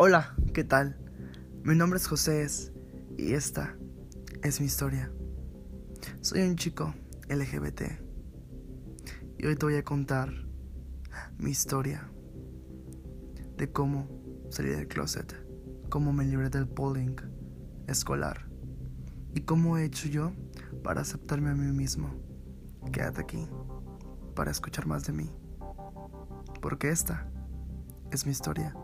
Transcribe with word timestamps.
Hola, 0.00 0.36
¿qué 0.54 0.62
tal? 0.62 0.96
Mi 1.64 1.74
nombre 1.74 1.96
es 1.96 2.06
José 2.06 2.46
y 3.16 3.32
esta 3.32 3.76
es 4.44 4.60
mi 4.60 4.66
historia. 4.66 5.10
Soy 6.20 6.42
un 6.42 6.54
chico 6.54 6.94
LGBT 7.28 7.82
y 9.38 9.46
hoy 9.46 9.56
te 9.56 9.66
voy 9.66 9.74
a 9.74 9.82
contar 9.82 10.32
mi 11.36 11.50
historia 11.50 12.08
de 13.56 13.72
cómo 13.72 14.06
salí 14.50 14.68
del 14.68 14.86
closet, 14.86 15.34
cómo 15.90 16.12
me 16.12 16.24
libré 16.24 16.48
del 16.48 16.66
bullying 16.66 17.16
escolar 17.88 18.48
y 19.34 19.40
cómo 19.40 19.78
he 19.78 19.84
hecho 19.84 20.06
yo 20.06 20.32
para 20.84 21.00
aceptarme 21.00 21.50
a 21.50 21.54
mí 21.54 21.72
mismo. 21.72 22.14
Quédate 22.92 23.22
aquí 23.22 23.48
para 24.36 24.52
escuchar 24.52 24.86
más 24.86 25.04
de 25.06 25.12
mí, 25.12 25.28
porque 26.62 26.88
esta 26.88 27.28
es 28.12 28.26
mi 28.26 28.30
historia. 28.30 28.76